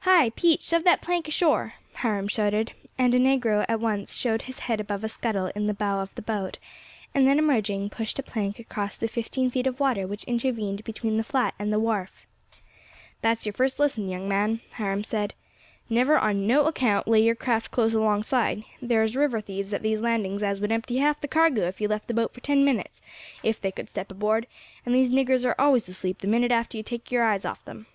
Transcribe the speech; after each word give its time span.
"Hi! 0.00 0.28
Pete, 0.36 0.60
shove 0.60 0.84
that 0.84 1.00
plank 1.00 1.26
ashore," 1.26 1.72
Hiram 1.94 2.28
shouted, 2.28 2.72
and 2.98 3.14
a 3.14 3.18
negro 3.18 3.64
at 3.66 3.80
once 3.80 4.12
showed 4.14 4.42
his 4.42 4.58
head 4.58 4.78
above 4.78 5.04
a 5.04 5.08
scuttle 5.08 5.50
in 5.54 5.66
the 5.68 5.72
bow 5.72 6.00
of 6.02 6.14
the 6.16 6.20
boat, 6.20 6.58
and 7.14 7.26
then 7.26 7.38
emerging, 7.38 7.88
pushed 7.88 8.18
a 8.18 8.22
plank 8.22 8.58
across 8.58 8.98
the 8.98 9.08
fifteen 9.08 9.48
feet 9.48 9.66
of 9.66 9.80
water 9.80 10.06
which 10.06 10.24
intervened 10.24 10.84
between 10.84 11.16
the 11.16 11.24
flat 11.24 11.54
and 11.58 11.72
the 11.72 11.78
wharf. 11.78 12.26
"That's 13.22 13.46
your 13.46 13.54
first 13.54 13.78
lesson, 13.80 14.06
young 14.10 14.28
man," 14.28 14.60
Hiram 14.72 15.02
said. 15.02 15.32
"Never 15.88 16.18
on 16.18 16.46
no 16.46 16.66
account 16.66 17.08
lay 17.08 17.20
your 17.22 17.34
craft 17.34 17.70
close 17.70 17.94
alongside; 17.94 18.64
thar's 18.86 19.16
river 19.16 19.40
thieves 19.40 19.72
at 19.72 19.80
these 19.80 20.02
landings 20.02 20.42
as 20.42 20.60
would 20.60 20.72
empty 20.72 20.98
half 20.98 21.22
the 21.22 21.26
cargo 21.26 21.62
if 21.68 21.80
you 21.80 21.88
left 21.88 22.06
the 22.06 22.12
boat 22.12 22.34
for 22.34 22.40
ten 22.40 22.66
minutes, 22.66 23.00
if 23.42 23.58
they 23.58 23.72
could 23.72 23.88
step 23.88 24.10
aboard, 24.10 24.46
and 24.84 24.94
these 24.94 25.08
niggers 25.10 25.46
are 25.46 25.56
always 25.58 25.88
asleep 25.88 26.18
the 26.18 26.28
minute 26.28 26.52
after 26.52 26.76
you 26.76 26.82
take 26.82 27.10
your 27.10 27.24
eyes 27.24 27.46
off 27.46 27.64
them. 27.64 27.86